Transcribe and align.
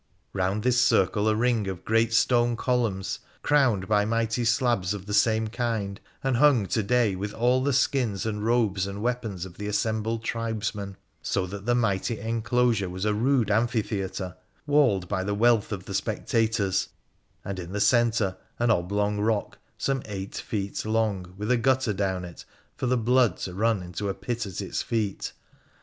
Bound 0.33 0.63
this 0.63 0.81
circle 0.81 1.29
a 1.29 1.35
ring 1.35 1.67
of 1.67 1.85
great 1.85 2.11
stone 2.11 2.57
columns, 2.57 3.19
crowned 3.43 3.87
by 3.87 4.03
mighty 4.03 4.43
slabs 4.43 4.95
of 4.95 5.05
the 5.05 5.13
same 5.13 5.47
kind, 5.47 6.01
and 6.23 6.37
hung, 6.37 6.65
to 6.69 6.81
day, 6.81 7.15
with 7.15 7.35
all 7.35 7.61
the 7.61 7.71
skins 7.71 8.25
and 8.25 8.43
robes 8.43 8.87
and 8.87 9.03
weapons 9.03 9.45
of 9.45 9.59
the 9.59 9.67
assembled 9.67 10.23
tribesmen; 10.23 10.97
so 11.21 11.45
that 11.45 11.67
the 11.67 11.75
mighty 11.75 12.19
enclosure 12.19 12.89
was 12.89 13.05
a 13.05 13.13
rude 13.13 13.51
amphitheatre, 13.51 14.35
walled 14.65 15.07
by 15.07 15.23
the 15.23 15.35
wealth 15.35 15.71
of 15.71 15.85
the 15.85 15.93
spectators, 15.93 16.87
and 17.45 17.59
in 17.59 17.71
the 17.71 17.79
centre 17.79 18.37
an 18.57 18.71
oblong 18.71 19.19
rock, 19.19 19.59
some 19.77 20.01
eight 20.07 20.33
feet 20.33 20.83
long, 20.83 21.35
with 21.37 21.51
a 21.51 21.57
gutter 21.57 21.93
down 21.93 22.25
it 22.25 22.43
for 22.75 22.87
the 22.87 22.97
blood 22.97 23.37
to 23.37 23.53
run 23.53 23.83
into 23.83 24.09
a 24.09 24.15
pit 24.15 24.47
at 24.47 24.61
its 24.61 24.81
feet. 24.81 25.33